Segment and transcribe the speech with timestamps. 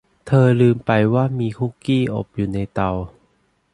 [0.27, 2.91] เธอลืมไปว่ามีคุกกี้อบอยู่ในเตา